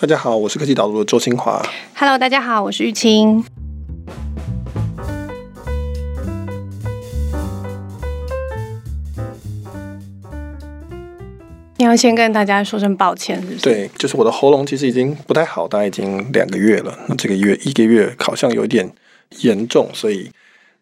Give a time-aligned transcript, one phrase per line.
[0.00, 1.62] 大家好，我是科技导读的周清华。
[1.94, 3.44] Hello，大家好，我是玉清。
[11.76, 13.58] 你要先跟大家说声抱歉，是不是？
[13.60, 16.98] 对，就是我的喉咙其实已经不太好，大概已经两个月了。
[17.06, 18.90] 那这个月一个月好像有一点
[19.40, 20.30] 严重，所以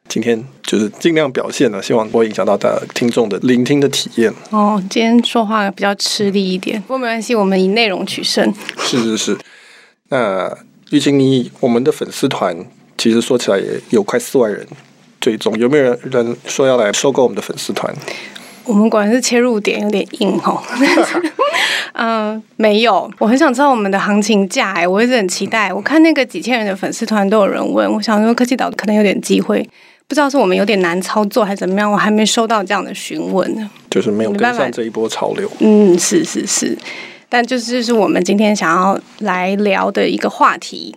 [0.08, 4.32] 今天就是尽量表现了，希望不会影响到大家听众的聆听的体验。
[4.50, 8.52] 哦，今天说话比较吃力一点，不过没关系，我们以内容取胜。
[8.78, 9.38] 是是是。
[10.08, 10.50] 那
[10.90, 12.56] 玉清，你我们的粉丝团
[12.96, 14.66] 其实说起来也有快四万人
[15.20, 17.94] 追踪，有没有人人说要来收购我们的粉丝团？
[18.64, 20.62] 我们果然是切入点有点硬哦。
[21.94, 25.72] 嗯、 呃，没有，我很想知道我们的行情价哎，我一直很期待。
[25.72, 29.66] 我看那个几千人的粉丝团都有人问，我想说科技岛可能有点机会，
[30.08, 33.70] 不知道是我们有点难操作还是怎么样，我还没收到这样的询问呢。
[33.90, 35.48] 就是没有跟上这一波潮流。
[35.60, 36.76] 嗯，是是是，
[37.28, 40.96] 但就是就是我们今天想要来聊的一个话题。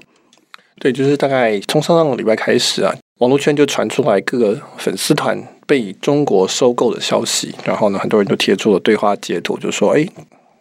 [0.79, 5.41] 对，就是大概从上上个礼拜开始啊，网络圈就传出来各个粉丝团。
[5.67, 10.05] 被中国收购的消息，然后呢，很多人都贴出了对话截图，就说：“哎，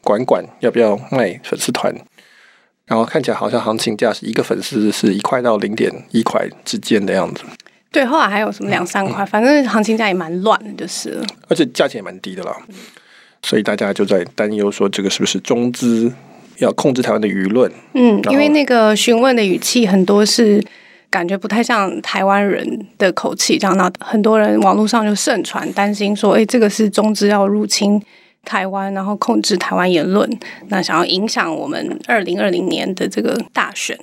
[0.04, 1.92] 管管要不要卖粉丝团？”
[2.86, 7.42] 然后看起来好像行情价是一个粉丝是一块到零点一块之间的样子。
[7.92, 11.20] 对，后来还有什么两三块，嗯、反正行情价也蛮乱的，就是。
[11.48, 12.56] 而且价钱也蛮低的啦，
[13.42, 16.12] 所以大家就在担忧说，这个是不是中资
[16.58, 17.70] 要控制台湾的舆论？
[17.94, 20.62] 嗯，因为那个询问的语气很多是。
[21.10, 28.00] 感觉不太像台湾人的口气，这样，那很多人网络上就盛传，担心说，诶，这个是中资要入侵
[28.44, 30.30] 台湾，然后控制台湾言论，
[30.68, 33.98] 那想要影响我们二零二零年的这个大选。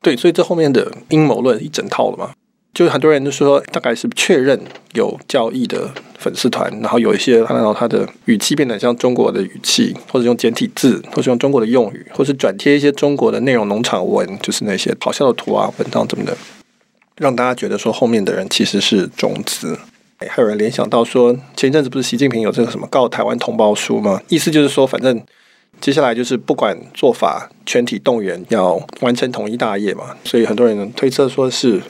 [0.00, 2.30] 对，所以这后面的阴谋论一整套了嘛。
[2.72, 4.58] 就是很多人都说，大概是确认
[4.94, 16.36] 有交易的粉丝团，然后有一些看到他的语气变得像中国的语气，或者用简体字，或者用中国的用语，或是转贴一些中国的内容农场文，就是那些好笑的图啊、文章怎么的，
[17.16, 19.76] 让大家觉得说后面的人其实是种子。
[20.28, 24.22] 还有人联想到说，前一阵子不是习近平有这个什么告台湾同胞书吗？
[24.28, 25.20] 意思就是说，反正
[25.80, 30.14] 接下来就是不管做法，全体动员要完成统一大业嘛。
[30.24, 31.82] 所以很多人推测说是。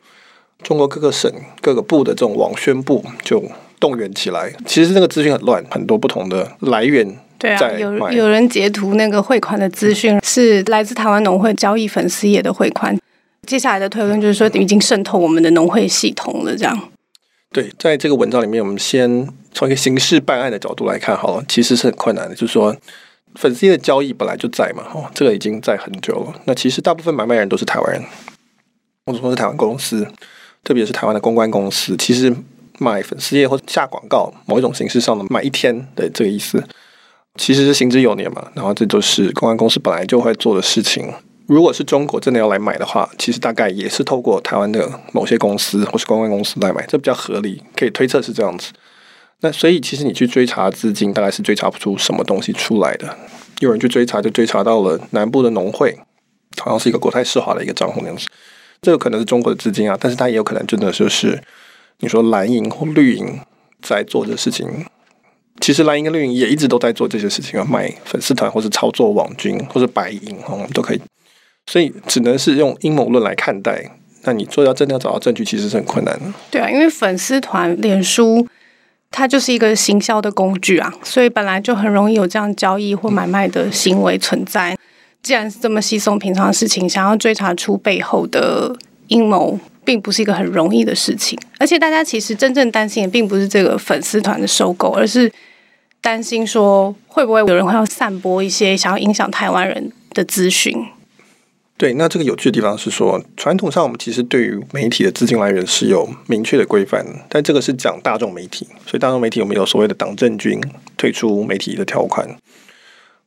[0.63, 3.43] 中国各个省、各个部的这种网宣部就
[3.79, 4.53] 动员起来。
[4.67, 7.07] 其实那个资讯很乱，很多不同的来源
[7.39, 7.57] 在。
[7.57, 12.99] 对啊，有有人截图那个汇款的资讯是来自台湾农会交易粉丝页的汇款。
[13.47, 16.55] 接下来的推论就是说，已经渗透我们的农会系统了。
[16.55, 16.79] 这样。
[17.51, 22.35] 对，在这个文章里面，我们先从一个刑事办案的角度来看，好了，其实是很困难的。
[22.35, 22.77] 就是说，
[23.37, 26.35] 粉丝页的交易本来就在嘛，哦，这个已经在很久了。
[26.45, 28.03] 那其实大部分买卖人都是台湾人，
[29.07, 30.07] 或者说是台湾公司。
[30.65, 32.35] 特别是台湾的公关公司，其实
[32.79, 36.63] 买粉丝页或下广告，某一种形式上的买一天的这个意思，
[37.37, 38.51] 其实是行之有年嘛。
[38.55, 41.13] 然后这都是公关公司本来就会做的事情。
[41.47, 48.71] 如果是中国真的要来买的话，其实大概也是透过台湾的某些公司或是公关公司来买，这比较合理，可以推测是这样子。
[49.41, 53.17] 那所以其实你去追查资金，大概是追查不出什么东西出来的。
[53.59, 55.99] 有人去追查，就追查到了南部的农会，
[56.59, 58.29] 好像是一个国泰世华的一个账户那样子。
[58.83, 61.43] 这个可能是中国的资金啊，但是它也有可能真的就是
[61.99, 63.41] 你说蓝营或绿营
[63.83, 64.87] 在做的事情。
[65.61, 71.01] 其实蓝营跟绿营也一直都在做这些事情啊，买粉丝团或是操作网军或者白银，哦，都可以。
[71.67, 73.85] 所以只能是用阴谋论来看待。
[74.23, 76.25] 那你做要真的要找到证据，其实是很困难的。
[76.51, 78.47] 对啊，因为粉丝团、脸书
[79.11, 84.77] 它就是一个行销的工具啊，所以本来就很容易有这样交易或买卖的行为存在。
[85.23, 88.75] 既然是这么稀松平常的事情，想要追查出背后的
[89.09, 91.39] 阴谋，并不是一个很容易的事情。
[91.59, 95.31] 而且大家其实真正担心的，并不是这个粉丝团的收购，而是
[96.01, 100.87] 担心说会不会有人会要散播一些想要影响台湾人的资讯。
[101.77, 110.61] 对，那这个有趣的地方是说，传统上我们其实对于媒体的资金来源是有明确的规范，但这个是讲大众媒体，所以大众媒体我们有所谓的党政军
[110.99, 112.29] 退出媒体的条款。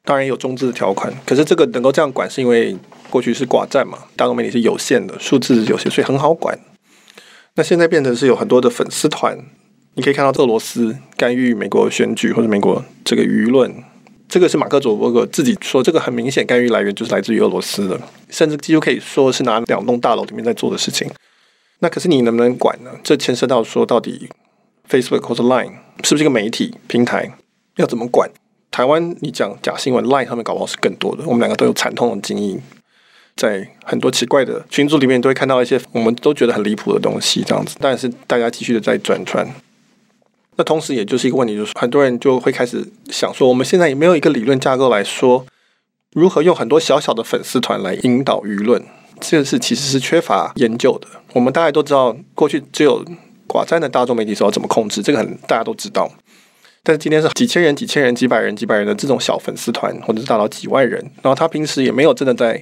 [0.06, 2.76] 当然有中资的条款，可是这个能够这样管，是因为
[3.10, 6.60] 过去是寡占嘛，大众媒体是有限的，数字有限，所以很好管。
[7.56, 9.38] 那现在变成是有很多的粉丝团，
[9.94, 13.74] 你可以看到俄罗斯干预美国选举或者美国这个舆论，
[14.28, 21.10] 这个是马克·佐伯格自己说，这个很明显干预来源就是来自于俄罗斯的，甚至几乎可以说是拿两栋大楼里面在做的事情。
[21.80, 22.92] 那可是你能不能管呢？
[23.04, 24.28] 这牵涉到说到底
[24.90, 25.74] ，Facebook 或者 Line
[26.04, 27.38] 是不是一个媒体平台，
[27.78, 28.30] 要怎么管？
[28.74, 31.24] 台湾，你讲假新闻，Line 上面搞不好是更多的。
[31.28, 32.60] 我们两个都有惨痛的经历，
[33.36, 37.78] 在很多奇怪的群组里面，都会看到一些我们都觉得很离谱的东西，这样子。
[37.80, 39.48] 但是大家继续的在转传。
[40.56, 45.46] 那同时，也就是一个问题，就是很多人就会开始想说，我们现在也没有一个理论架构来说，
[46.14, 48.84] 如何用很多小小的粉丝团来引导舆论，
[49.20, 51.08] 这个是其实是缺乏研究的。
[51.34, 53.06] 我们大家都知道，过去只有
[53.48, 56.12] 寡占的大众媒体时候怎么控制，这个很大家都知道。
[56.86, 62.62] 但是今天是几千人、几千人、几百人、几百人的这种小粉丝团，或者是达到几万人，然后他平时也没有真的在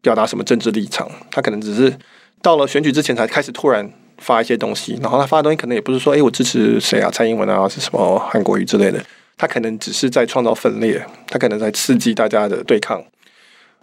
[0.00, 1.94] 表达什么政治立场，他可能只是
[2.40, 3.86] 到了选举之前才开始突然
[4.16, 8.18] 发一些东西，然后他发的东西可能也不是说，哎，我支持谁啊，蔡英文啊，是什么？
[8.30, 9.04] 韩国瑜之类的，
[9.36, 13.04] 他可能只是在创造分裂，他可能在刺激大家的对抗，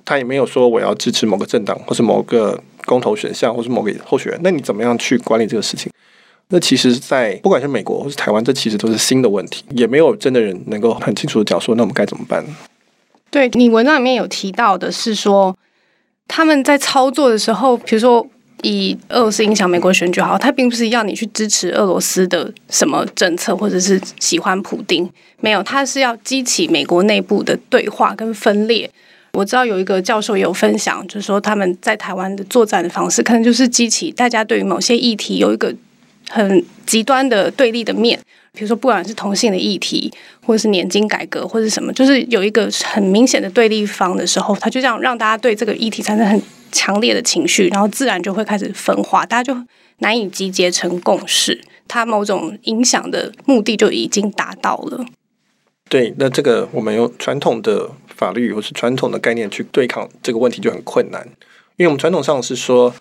[0.03, 5.91] 他也没有说我要支持某个政党，或是某个公投选项，或是某个候选人，那你怎么样去管理这个事情？
[6.49, 12.45] 那其实，在不管是美国或是台湾，这其实都是新的问题，也没有真的人能够很清楚的讲说，那我们该怎么办？
[13.31, 15.57] 对，你文章里面有提到的是说，
[16.27, 18.25] 他们在操作的时候，比如说
[18.61, 25.09] 以俄罗斯影响美国选举好，他并不是要你去支持俄罗斯的什么政策，或者是喜欢普丁，
[25.39, 28.87] 没有，他是要激起美国内部的对话跟分裂。
[29.33, 35.75] 我知道有一个教授有分享，就是说他们在台湾的作战的方式，可能就是激起大家对于某些议题有一个。
[36.29, 38.19] 很极端的对立的面，
[38.53, 40.11] 比如说不管是同性的议题，
[40.43, 46.41] 或者是年金改革，或者是什么，就是有一个很明显的对立方的时候，他就这样让大家对这个议题产生很
[46.71, 49.59] 强烈的情绪，然后自然就会开始分化，大家就
[49.99, 55.05] 难以集结成共识，他某种影响的目的就已经达到了。
[55.89, 61.23] 对，那这个我们用传统的法律或是传统的概念去对抗这个问题就很困难，
[61.77, 62.93] 因为我们传统上是说。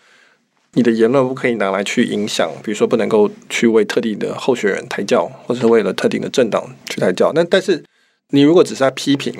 [0.76, 7.32] 你的言论不可以拿来去影响，比如说不能够去为特定的候选人抬轿，或者是为了特定的政党去抬轿。
[7.35, 7.82] 那但是
[8.31, 9.32] 你如果只是在批评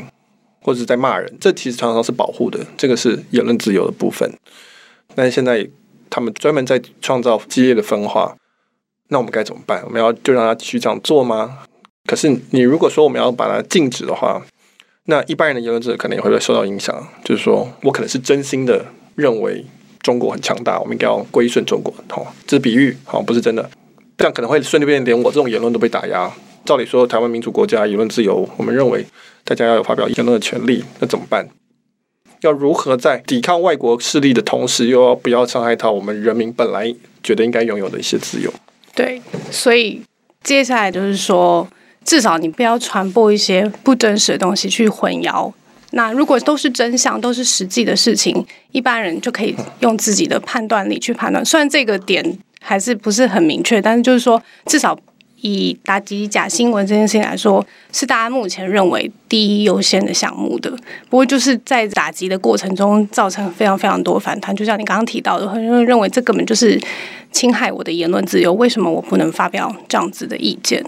[0.63, 4.33] 或者是在骂人，这其实常常是保护的，这个是言论自由的部分。
[5.15, 5.69] 但是现在
[6.09, 8.37] 他们专门在创造激烈的分化，
[9.09, 9.83] 那我们该怎么办？
[9.85, 11.59] 我们要就让他继续这样做吗？
[12.07, 14.41] 可是你如果说我们要把它禁止的话，
[15.07, 17.09] 那一般人的言论自由可能也会受到影响。
[17.25, 18.87] 就是说我可能是真心的
[19.17, 19.67] 认为。
[20.05, 21.93] 中国很强大，我们应该要归顺中国。
[22.09, 23.69] 好，这是比喻，好，不是真的。
[24.19, 26.31] 这样可能会顺便连我这种言论都被打压。
[26.67, 29.05] 照理说，台湾民主国家言论自由，我们认为
[29.45, 31.49] 大家要有发表言论的权利，那怎么办？
[32.43, 38.53] 要如何在抵抗外国势力的同时，又要不要伤害到我们人民本来觉得应该拥有的一些自由？
[38.95, 40.03] 对，所以
[40.43, 41.67] 接下来就是说，
[42.05, 45.51] 至少你不要传播一些不真实的东西去混淆。
[45.91, 51.45] 那如果都是真相，都是实际的事情，一般人就可以用自己的判断力去判断。
[51.45, 54.99] 虽然这个点还是不是很明确，但是就是说，至少
[55.41, 60.71] 以打击假新闻这件事情来说，是大家目前认为第一优先的项目的。
[61.09, 64.57] 不过就是在打击的过程中，造成非常非常多反弹。
[64.57, 66.81] 就像你刚刚提到的，很多人认为这根本就是
[67.31, 68.53] 侵害我的言论自由。
[68.55, 70.85] 为什么我不能发表这样子的意见？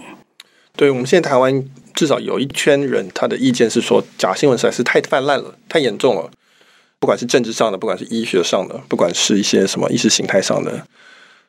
[0.75, 1.63] 对，我们现在台湾。
[1.97, 6.29] 至少有一圈人，他的意见是说，假新闻实在是太泛滥了，太严重了。
[6.99, 10.71] 不管是政治上的，不管是医学上的，不管是一些什么意识形态上的，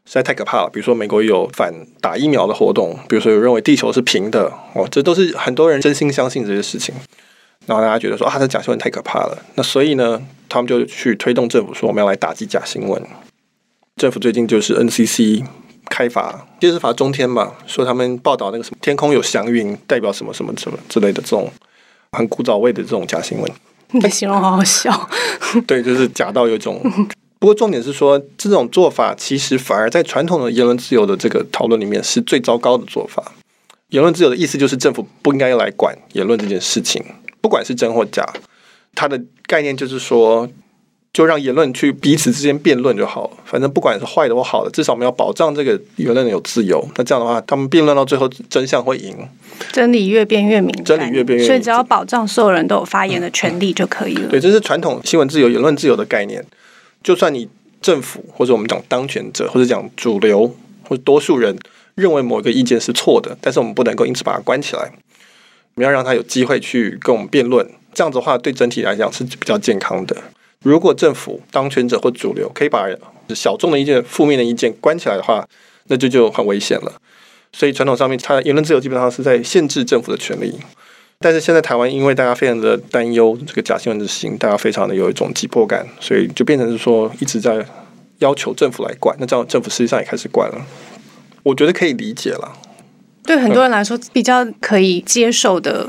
[0.07, 0.71] 实在太可怕了。
[0.73, 6.95] 比如说，美国有反打疫苗的活动，比如说有认为地球是平的，哦，这都是很多人真心相信这些事情。
[7.67, 9.37] 然后大家觉得说啊，这假新闻太可怕了。
[9.57, 10.19] 那所以呢，
[10.49, 13.03] 他们就去推动政府说，我们要来打击假新闻。
[13.97, 15.45] 政府最近就是 NCC。
[15.89, 21.51] 开罚，就是罚中天嘛，说他们报道那个什么天空有祥云，代表什么什么什么之类的这种
[22.13, 23.53] 很古早味的这种假新闻。
[23.91, 25.09] 你的形容好好笑。
[25.67, 26.81] 对，就是假到有一种。
[27.39, 33.33] 不过重点是说，这种做法其实反而在传统的言论自由的这个讨论里面是最糟糕的做法。
[33.89, 37.03] 言论自由的意思就是政府不应该来管言论这件事情，
[37.41, 38.29] 不管是真或假。
[38.95, 40.49] 它的概念就是说。
[41.13, 46.87] 就让言论去彼此之间辩论就好了，反正不管是坏的或好的，至少我们要保障这个言论有自由。
[46.97, 49.17] 那这样的话，他们辩论到最后，真相会赢。
[49.73, 51.47] 真理越辩越明，真理越辩越明。
[51.47, 54.29] 所以只要保障所有人都有发言的权利就可以了。
[54.29, 56.45] 对，这是传统新闻自由、言论自由的概念。
[57.03, 57.49] 就算你
[57.83, 61.57] 政府或者我们讲当权者或者讲主流或者多数人
[61.97, 64.83] 认为某一个意见是错的，但是我们不能够因此把它关起来，
[65.75, 67.69] 我们要让他有机会去跟我们辩论。
[67.93, 70.17] 这样子的话，对整体来讲是比较健康的。
[70.63, 72.89] 如果政府当权者或主流可以把
[73.35, 75.47] 小众的意见、负面的意见关起来的话，
[75.87, 76.93] 那就就很危险了。
[77.53, 80.55] 所以传统上面，它的言论自由基本上是在限制政府的权利。
[81.21, 87.65] 但是现在台湾因为大家非常的担忧这个假新闻的事情，大家非常的有一种急迫感，所以就变成是说一直在
[88.19, 89.17] 要求政府来管。
[89.19, 90.67] 那这样政府实际上也开始管了，
[91.43, 92.53] 我觉得可以理解了。
[93.25, 95.89] 对很多人来说，比较可以接受的。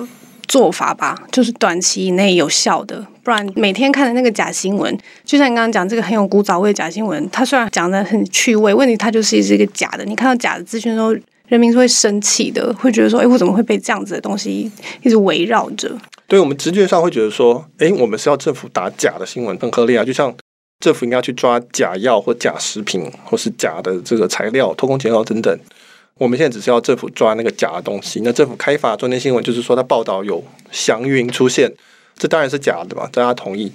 [0.50, 10.04] 做法吧，就是短期以内有效的，不然每天看的那个假新闻，就像你刚刚讲这个很有古早味的假新闻，它虽然讲的很趣味，问题它就是是一个假的。
[10.04, 11.16] 你看到假的资讯的时候，
[11.48, 14.70] 人民是会生气的，会觉得说，哎，我怎么会被这样子的东西
[15.04, 15.96] 一直围绕着？
[16.28, 20.04] 对我们直觉上会觉得说，诶，我们是要政府打假的新闻，很合理啊。
[20.04, 20.36] 就像
[20.80, 25.56] 政府应该去抓假药或假食品，或是假的这个材料、偷工减料等等。
[26.20, 28.22] 我们现在只是要政府抓那个假的东西。
[28.24, 31.74] 那政府开发昨天新闻就是说，他报道有祥云出现，
[32.18, 33.72] 这当然是假的嘛，大家同意。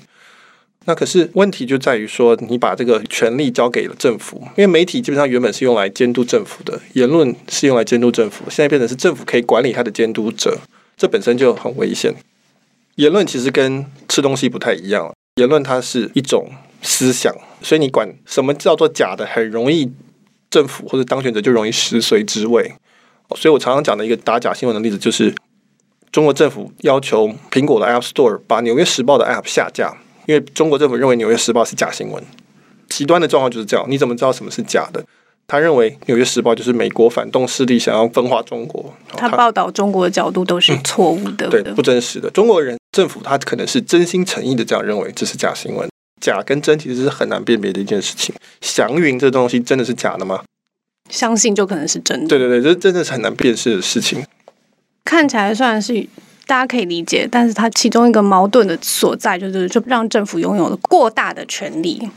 [0.84, 10.58] 那可是问题就在于说，你把这个权力交给了政府，因为媒体基本上原本是用来监督政府的，言论是用来监督政府，现在变成是政府可以管理他的监督者，
[10.98, 12.14] 这本身就很危险。
[12.96, 16.50] 言论其实跟吃东西不太一样，言论它是一种
[16.82, 19.90] 思想，所以你管什么叫做假的，很容易
[20.54, 22.72] 政府或者当选者就容易食髓知味。
[23.34, 25.34] 所以我常常讲的一个打假新闻的例子，就是
[26.12, 29.92] 中国政府要求苹果的 App Store 把《纽约时报》的 App 下架，
[30.26, 32.22] 因为中国政府认为《纽约时报》是假新闻。
[32.88, 35.04] 极端的状况就是这样，你怎么知道什么是假的？
[35.46, 42.30] 他认为《纽约时报》就是美国反动势力想要分化中国，他报道中国的角度都是错误的，嗯、对，不真实的。
[42.30, 45.88] 中国人政府他可能是真心诚意的这样认为这是假新闻，
[46.24, 48.34] 假跟真其实是很难辨别的一件事情。
[48.60, 50.42] 祥云这东西真的是假的吗？
[51.10, 52.28] 相信就可能是真的。
[52.28, 54.24] 对对对，这真的是很难辨识的事情。
[55.04, 55.92] 看起来虽然是
[56.46, 62.08] 大家可以理解，但是它其中一个矛盾的所在就是，就让政府拥有了过大的权力，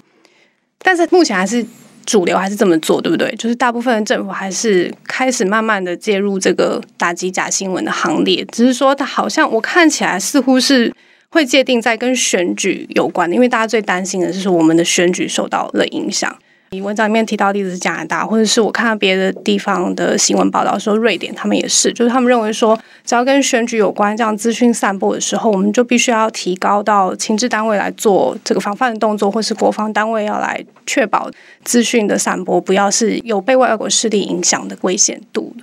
[0.79, 1.65] 但是目前还是。
[2.07, 3.29] 主流还是这么做，对不对？
[3.35, 10.89] 就是大部分的政府还是开始慢慢的介入这个打击假新闻的行列，只是说它好像我看起来似乎是
[11.29, 16.35] 会界定在跟选举有关的，因为大家最担心的是我们的选举受到了影响。
[16.71, 31.31] 你文章里面提到例子是加拿大，或者是我看到别的地方的新闻报道说瑞典，他们也是，就是他们认为说，只要跟选举有关这样资讯散播的时候，我们就必须要提高到情治单位来做这个防范的动作，或是国防单位要来确保
[31.63, 35.55] 资讯的散播不要是有被外国势力影响的危险度。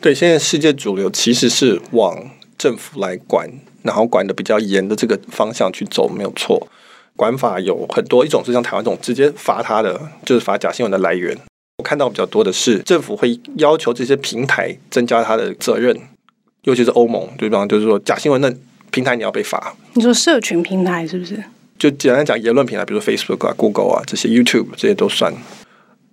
[0.00, 3.48] 对，现在世界主流其实是往政府来管，
[3.82, 6.68] 然后管的比较严的这个方向去走，没有错。
[7.16, 11.36] 管法有很多，一种是像台湾这种直接罚他的，就是罚假新闻的来源。
[11.78, 15.94] 我看到比较多的是政府会要求这些平台增加他的责任，
[16.64, 17.66] 尤其是欧盟，对方？
[17.66, 18.54] 就是说假新闻的
[18.90, 19.74] 平台你要被罚。
[19.94, 21.42] 你说社群平台是不是？
[21.78, 25.32] 就简单讲言论平台，比如说 Facebook 啊、Google 啊这些 YouTube 这些都算。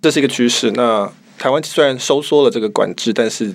[0.00, 0.70] 这是一个趋势。
[0.72, 3.54] 那台湾虽然收缩了这个管制，但是事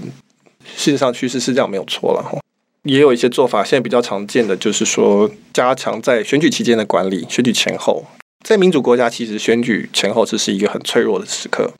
[0.75, 2.41] 实上趋势是这样没有错了。
[2.83, 8.05] 也有一些做法，现在比较常见的就是说，加强在选举期间的管理，选举前后。
[8.43, 11.71] 在民主国家，其实选举前后这是一个很脆弱的时刻，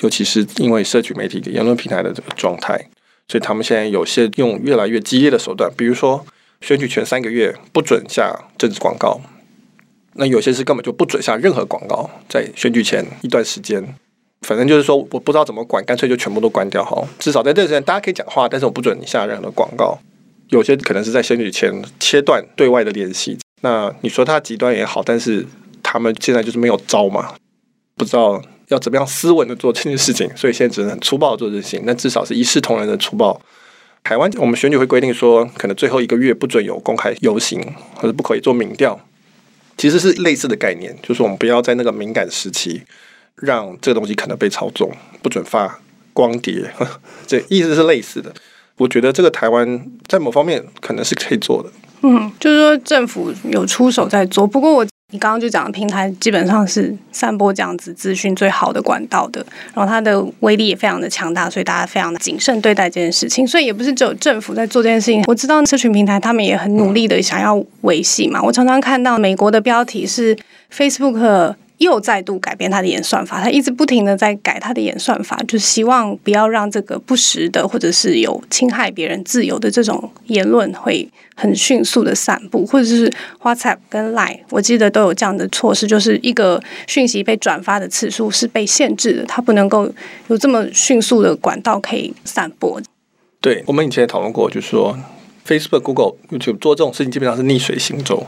[0.00, 2.88] 尤其是因为社群媒体的言论平台的这个状态，
[3.28, 6.24] 所以他们现在有些用越来越激烈的手段，比如说
[6.62, 9.20] 选举前三个月不准下政治广告，
[10.14, 13.94] 那有些是根本就不准下任何广告，在选举前一段时间，
[14.40, 19.98] 反正就是说我不知道怎么管，干脆就全部都关掉好，至少在这段时间大家可以讲话，但是我不准你下任何广告。
[20.54, 25.44] 有些可能是在选举前切断对外的联系，那你说他极端也好，但是
[25.82, 27.34] 他们现在就是没有招嘛，
[27.96, 31.82] 不知道要怎么样斯文的做这件事情，所以现在只能很粗暴的做这些事情。
[31.84, 33.40] 那至少是一视同仁的粗暴。
[34.04, 37.60] 台湾我们选举会规定说，可能最后一个月不准有公开游行，
[37.96, 39.00] 或者不可以做民调，
[39.76, 42.80] 其实是类似的概念，就是我们不要在那个敏感时期
[43.34, 44.88] 让这个东西可能被操纵，
[45.20, 45.80] 不准发
[46.12, 46.70] 光碟，
[47.26, 48.32] 这意思是类似的。
[48.76, 51.70] 我觉得这个台湾在某方面可能是可以做的。
[52.02, 54.46] 嗯，就是说政府有出手在做。
[54.46, 63.46] 不过我你刚刚就讲的平台基本上是散播这样子资讯最好的管道的，然后它的威力也非常的强大，所以大家非常的谨慎对待这件事情。
[63.46, 65.22] 所以也不是只有政府在做这件事情。
[65.28, 68.42] 我知道社群平台他们也很努力的想要维系嘛。
[68.42, 70.36] 我常常看到美国的标题是
[70.72, 71.54] Facebook。
[71.78, 83.12] 又再度改变他的演算法，他一直不停的在改他的演算法，就希望不要让这个不实的或者是有侵害别人自由的这种言论会很迅速的散布，或者是
[83.42, 89.92] WhatsApp 跟 Line，我记得都有这样的措施，就是一个讯息被转发的次数是被限制的，它不能够
[90.28, 92.80] 有这么迅速的管道可以散播。
[93.40, 94.96] 对，我们以前也讨论过，就是说
[95.46, 98.24] Facebook、Google、YouTube 做这种事情基本上是逆水行舟，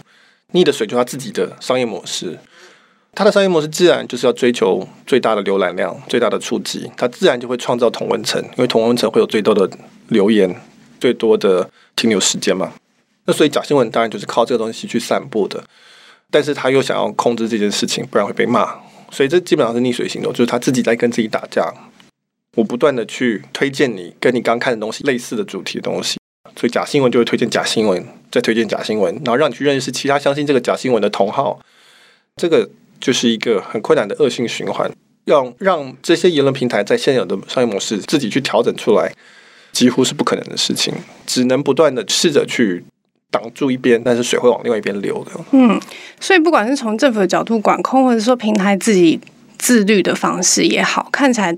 [0.50, 2.36] 逆的水就是他自己的商业模式。
[3.16, 9.66] 它的商业模式自然就是要追求最大的浏览量、最大的触及，它自然就会创造同温层，因为同温层会有最多的
[10.08, 10.54] 留言、
[11.00, 12.74] 最多的停留时间嘛。
[13.24, 15.64] 那所以假新闻当然就是靠这个东西去散布的，
[16.30, 18.74] 但是他又想要控制这件事情，不然会被骂，
[19.10, 21.72] 所以这基本上是逆水行舟，就是他自己在跟自己打架。
[22.54, 26.18] 我不断的去推荐你跟你刚看的东西类似的主题的东西，
[26.54, 31.58] 所以假新闻就会推荐假新闻，再推荐假新闻，然后让你去认识其他相信这个假新闻的同好，
[32.36, 32.68] 这个。
[33.00, 34.90] 就是一个很困难的恶性循环，
[35.24, 39.12] 要让这些言论平台在现有的商业模式自己去调整出来，
[39.72, 40.94] 几乎是不可能的事情，
[41.26, 42.84] 只能不断的试着去
[43.30, 45.32] 挡住一边，但是水会往另外一边流的。
[45.50, 45.80] 嗯，
[46.20, 49.20] 所以不管是从政府的角度管控，或者说平台自己
[49.58, 51.56] 自律的方式也好，看起来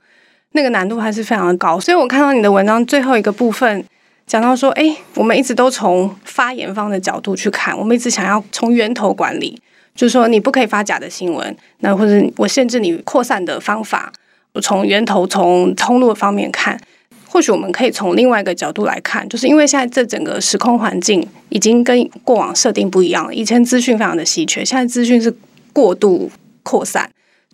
[0.53, 1.79] 那个难度还是非常的高。
[1.79, 3.85] 所以我看到你的文章最后一个部分
[4.27, 9.61] 讲到说，哎，我们一直都从发言方的角度去看，我们一直想要从源头管理，
[9.99, 14.13] 就是说你不可以发假的新闻，那或者我限制你扩散的方法，
[14.53, 16.81] 我从源头从通路方面看。
[17.27, 23.35] 或许我们可以从另外一个角度来看，就是因为现在这整个时空环境已经跟过往设定不一样了。
[23.35, 25.35] 以前资讯非常的稀缺，现在资讯是
[25.73, 26.31] 过度
[26.63, 27.11] 扩散。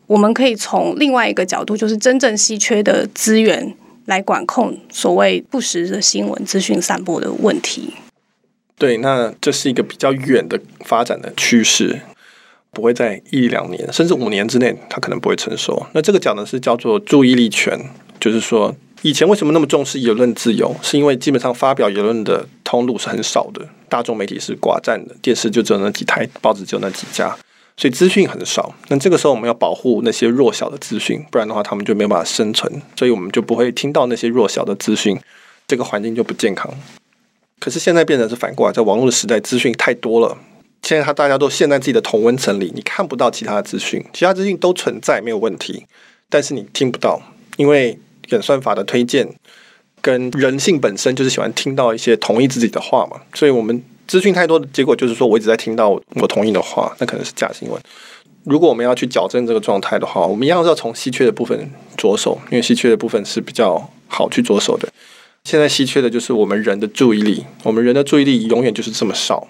[0.07, 3.75] 我们可以从另外一个角度，就是真正稀缺的资源
[4.05, 7.95] 来管控所谓不实的新闻资讯散播的问题。
[8.77, 12.01] 对，那这是一个比较远的发展的趋势，
[12.75, 15.87] 不会在一两年甚至五年之内，它可能不会成熟。
[15.93, 17.79] 那这个讲的是叫做注意力权，
[18.21, 18.75] 就是说。
[19.03, 20.75] 以前为什么那么重视言论自由？
[20.81, 27.37] 是因为基本上发表言论的通路是很少的，大众媒体是寡占的，电视就只有那几台，报纸只有那几家，
[27.77, 28.75] 所以资讯很少。
[28.89, 35.21] 那这个时候我们要保护那些弱小的资讯，不然的话他们就没有办法生存，所以我们就不会听到那些弱小的资讯，
[35.69, 36.73] 这个环境就不健康。
[37.61, 40.39] 可是现在变成是反过来，在网络的时代，资讯太多了，
[40.85, 45.85] 现在他大家都陷在自己的同温层里，你看不到其他的资讯，其他资讯都存在没有问题，
[46.29, 47.21] 但是你听不到，
[47.57, 47.99] 因为。
[48.31, 49.29] 演算法的推荐
[50.01, 57.79] 跟人性本身就是喜欢听到一些同意自己的话嘛，所以我们资讯太多的结果就是说，我一直在听到我同意的话，那可能是假新闻。
[58.45, 64.89] 如果我们要去矫正这个状态的话，我们一样是要从稀缺的部分着手，因为稀缺的部分是比较好去着手的。
[65.45, 69.47] 现在稀缺的就是我们人的注意力，我们人的注意力永远就是这么少。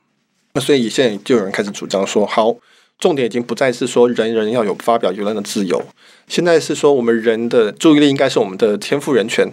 [0.55, 2.57] 那所以现在就有人开始主张说，好。
[2.97, 5.83] 重点已经不再是说人人要有发表言论的自由，
[6.29, 9.51] 现在是说我们人的注意力应该是我们的天赋人权，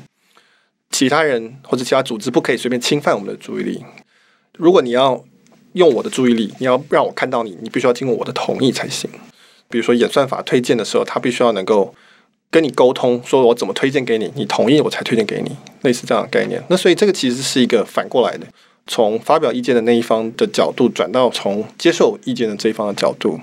[0.91, 3.84] 其他人或者其他组织不可以随便侵犯我们的注意力。
[4.60, 5.25] 如果你要
[5.74, 9.10] 用我的注意力，你要让我看到你，你必须要经过我的同意才行。
[9.70, 11.96] 比如说演算法推荐的时候，他必须要能够
[12.51, 16.64] 跟你沟通，说我怎么推荐给你，你同意我才推荐给你，类似这样的概念。
[16.70, 18.46] 那所以这个其实是一个反过来的。
[18.87, 23.39] 从发表意见的那一方的角度转到从接受意见的这一方的角度，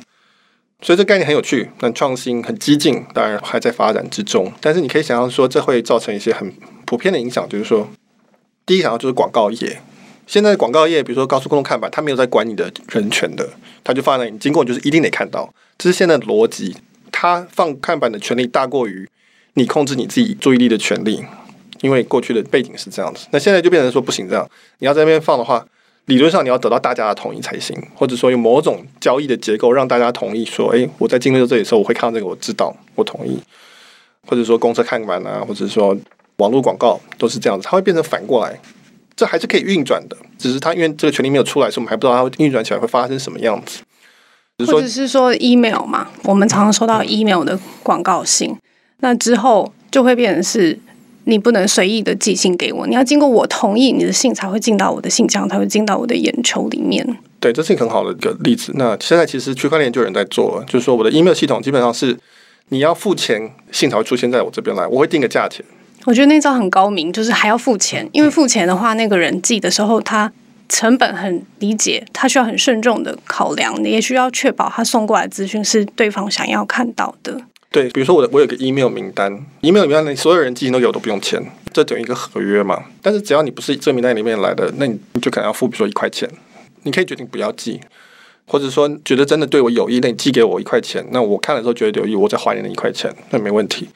[0.83, 4.53] 所以这概念很有趣，很创新，很激进，当然还在发展之中。
[4.61, 6.53] 但是你可以想象说，这会造成一些很
[6.85, 7.89] 普遍的影响，就是说，
[8.67, 9.81] 第一想到就是广告业。
[10.27, 13.49] 现在的广告业，比如说高速公路看板，他没有在管你的人权的，
[13.83, 16.77] 他就放在那里，你经过就是一定得看到，这是现在的逻辑。
[17.11, 19.09] 他放看板的权利大过于
[19.55, 21.25] 你控制你自己注意力的权利。
[21.81, 25.65] 因为过去的背景是这样子，那现在就变成说不行，这样你要在那边放的话，
[26.07, 33.39] 理论上你要得到大家的同意才行，或者说有某种交易的结构让大家同意说，诶，我在经历到这里的时候，我会看到这个，我知道，我同意，
[34.27, 35.97] 或者说公车看板啊，或者说
[36.39, 38.59] 网络广告都是这样子，它会变成反过来，
[39.15, 43.83] 这还是可以运转的，只是它因为这个权利没有出来，所以我们还不知道它运转起来会发生什么样子。
[44.67, 48.57] 或者是说 email 嘛，我们常常收到 email 的广告信，
[49.01, 50.79] 那之后就会变成是。
[51.29, 57.07] 你不能随意的寄信给我，你要经过我同意，你的信才会进到我的信箱，才会进到我的眼球里面。
[57.39, 58.73] 对，这是一个很好的一个例子。
[58.77, 62.19] 那现在其实区块链就有人在做了，就是说我的 email 系统基本上是
[62.71, 65.63] 你要付钱，信才会出现在我这边来，我会定个价钱。
[66.07, 70.33] 我觉得那招很高明，就是还要付钱，因为付钱的话，那个人寄的时候他
[70.71, 77.39] 成本很理解，他需要很慎重的考量，你也需要确保他送过来资讯是对方想要看到的。
[77.71, 82.83] 对，比如说我的我有个 email 名单，email 名单里所有人寄信都有都不用钱，这等于一个合约嘛。
[83.03, 86.29] 但是只要你不是这名单里面来的，那你就可能要付，比如说一块钱。
[86.85, 87.79] 你可以决定不要寄，
[88.47, 93.89] 或者说觉得真的对我有益，那你寄给我一块钱，那我看了之后觉得有益，我再还你那一块钱，那没问题。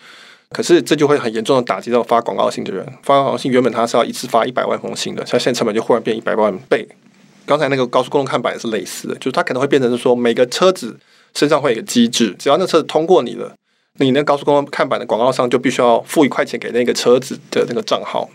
[0.51, 2.85] 可是这就会很严重的打击到发广告信的人。
[3.03, 6.87] 发广告信原本他是要一次发一百万封信的，他现在成本就忽然变一百万倍。
[7.47, 10.99] 刚才那个高速公路看板也是类似的，就是它可能会变成是说每个车子
[11.35, 13.55] 身上会有一个机制，只要那车子通过你了。
[13.97, 18.29] 你那高速公路看板的广告商就必须要付一块钱给那个车子的那个账号，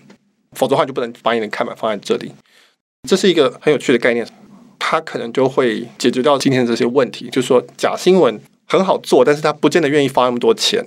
[0.51, 2.31] 否则的话就不能把你的看板放在这里。
[3.09, 4.27] 这是一个很有趣的概念，
[4.77, 7.27] 它可能就会解决掉今天的这些问题。
[7.31, 10.85] 就是说，假新闻很好做，但是他不见得愿意花那么多钱。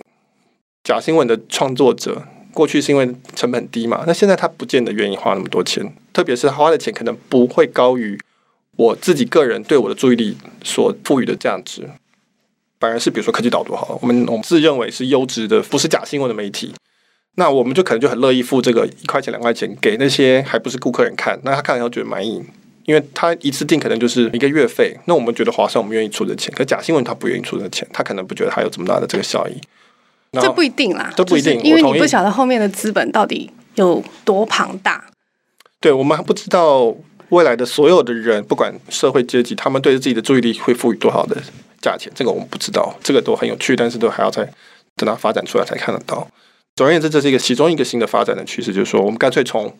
[0.85, 8.17] 假新闻的创作者过去是因为成本低嘛，那现在他不见得愿意花那么多钱，特别是他花的钱可能不会高于
[8.77, 11.91] 我自己个人对我的注意力所赋予的价值。
[12.81, 16.75] 反而是比如说科技导读好了，我们我们自认为是优质的，不是假新闻的媒体，
[17.37, 22.43] 那我们就可能就很乐意付这个一块钱两块钱给那些还不是顾客人看，那他看了以后觉得满意，
[22.87, 26.53] 因为他一次订可能就是一个月费，那我们觉得划算，我们愿意出这钱。
[26.57, 29.61] 可假新闻他不愿意出这钱，他可能不觉得他有这么大的这个效益。
[30.33, 35.05] 这不一定啦，这不一定，因为你不晓得后面的资本到底有多庞大。
[35.81, 36.95] 对，我们还不知道
[37.31, 41.37] 未来的所有的人，不管社会阶级，他们对自己的注意力会赋予多少的
[41.81, 44.45] 价钱，这个我们不知道，这个都很有趣，但是都还要再
[44.97, 46.27] 等它发展出来才看得到。
[46.77, 49.73] 总而言之，这是一个其中一个新的发展的趋势，就是说，我们干脆从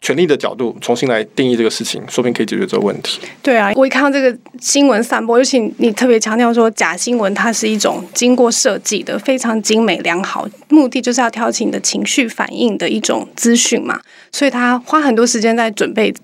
[0.00, 3.20] 权力的角度重新来定义这个事情，说不定可以解决这个问题。
[3.42, 16.14] 对啊，我一看到这个新闻散播，尤其你特别强调说假新闻，它是一种经过设计的、非常精美良好，目的就是要挑起你的情绪反应的一种资讯嘛，所以他花很多时间在准备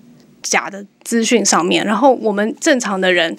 [0.41, 1.85] 假的资讯上面。
[1.85, 3.35] 然后我们正常的人。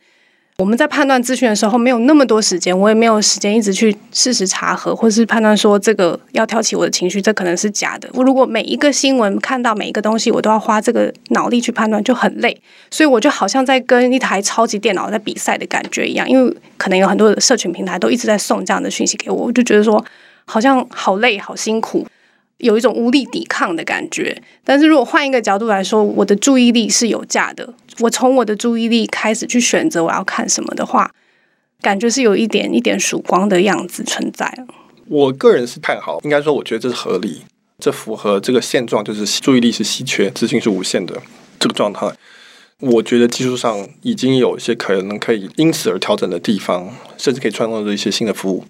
[0.58, 8.08] 我们在判断资讯的时候，没有那么多时间，我也没有时间一直去事实查核，或是判断说这个要挑起我的情绪，这可能是假的。
[8.12, 12.56] 我如果每一个新闻看到每一个东西，我都要花这个脑力去判断，就很累。
[12.88, 20.04] 所以我就好像在跟一台超级电脑在比赛的感觉一样，因为可能有很多的社群平台都一直在送这样的讯息给我，我就觉得说
[20.44, 22.06] 好像好累、好辛苦。
[22.58, 27.74] 有一种无力抵抗的感觉，但是如果换一个角度来说，我的注意力是有价的。
[28.00, 31.10] 我从我的注意力开始去选择我要看什么的话，
[31.80, 34.66] 感觉是有一点一点曙光的样子存在。
[35.08, 37.42] 我个人是看好，应该说我觉得这是合理，
[37.78, 41.20] 这符合这个现状，就是注意力是稀缺，资讯是无限的
[41.60, 42.08] 这个状态。
[42.80, 48.64] 我觉得技术上已经有一些可能可以因此而调整的地方，甚至可以创造出一些新的服务。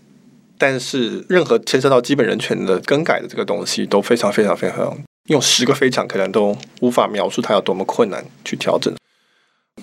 [0.56, 4.96] 但是，任何牵涉到基本人权的更改的这个东西，都非常非常非常
[5.28, 8.94] 用十个非常可能都无法描述它有多么困难去调整。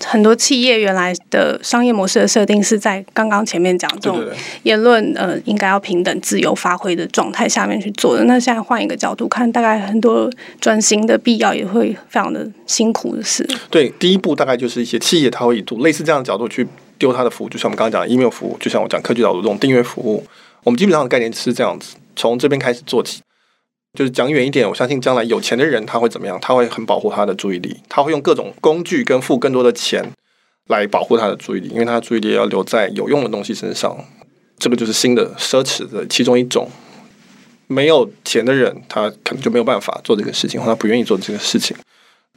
[0.05, 4.23] 很多企业原来的商业模式的设定是在刚刚前面讲这种
[4.63, 8.23] 言论呃应该要平等自由发挥的状态下面去做的。
[8.23, 10.31] 那现在换一个角度看，大概很多
[10.61, 13.45] 转型的必要也会非常的辛苦的事。
[13.69, 16.65] 对，第一步大概就是一些企业它会以类似这样的角度去
[16.97, 20.25] 丢它的服务，就像我们刚刚讲的 email 服务，就像我讲科技岛读这种订阅服务。
[20.63, 23.21] 我们基本上的概念是这样子，从这边开始做起，
[23.97, 26.39] 就是讲远一点，我相信将来有钱的人他会怎么样？
[26.41, 30.11] 他会很保护他的注意力，他会用各种工具跟付更多的钱
[30.67, 33.97] 来保护他的注意力，因为他的注意力要留在有用的东西身上。
[34.57, 36.69] 这个就是新的奢侈的其中一种。
[37.67, 41.75] 没有钱的人，他可能就没有办法做这个事情，或他不愿意做这个事情，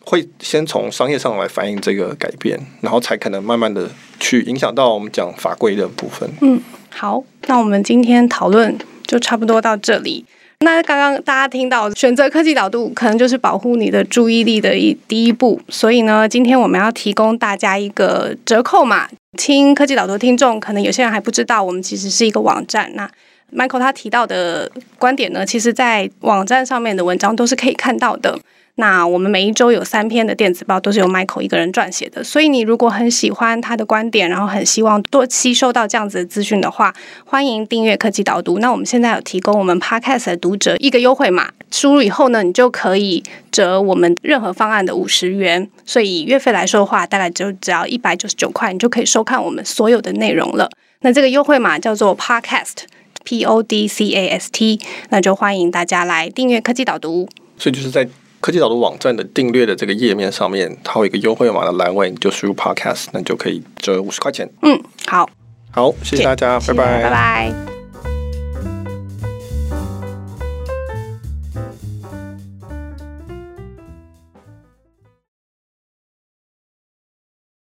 [0.04, 3.90] 会先从商业上来反映这个改变，然后才可能慢慢的
[4.20, 6.28] 去影响到我们讲法规的部分。
[6.40, 6.60] 嗯。
[6.90, 10.24] 好，那我们今天讨论就差不多到这里。
[10.60, 15.60] 那刚刚大家听到选择科技导读，可能就是保护你的注意力的一第一步。
[15.68, 19.08] 所以呢，今天我们要提供大家一个折扣码。
[19.36, 22.88] 听科技导读听众，可能有些人还不知道，我们其实是一个网站。
[22.94, 23.10] 那
[23.52, 28.38] Michael 他提到的观点呢，其实在网站上面的文章都是可以看到的。
[28.76, 32.24] 那我们每一周有三篇的电子报，都是由 Michael 一个人撰写的。
[32.24, 36.92] 所以你如果很喜欢他的观点，然后很希望多吸收到这样子的资讯的话，
[37.24, 38.58] 欢迎订阅科技导读。
[38.58, 45.70] 那我们现在有提供我们 Podcast 的读者一个优惠码，输入以后呢，你就可以折我们任何方案的五十元。
[45.84, 50.68] 所以以月费来说的话，大概就只要一百九十九块，你就可以收看我们所有的内容了。
[51.02, 57.28] 那这个优惠码叫做 Podcast，P O D C A S T，那就欢迎大家来订阅科技导读。
[57.56, 58.08] 所以就是在。
[58.44, 64.46] 科技导读网站的订阅的这个页面上面，它有一个优惠码的栏位，你就输入 Podcast，那你就可以折五十块钱。
[64.60, 65.26] 嗯，好，
[65.70, 67.73] 好，谢谢大家，谢谢，拜拜，拜拜。